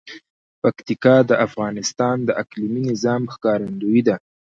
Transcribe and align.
پکتیکا 0.61 1.15
د 1.29 1.31
افغانستان 1.47 2.17
د 2.27 2.29
اقلیمي 2.41 2.81
نظام 2.91 3.21
ښکارندوی 3.33 4.01
ده. 4.07 4.15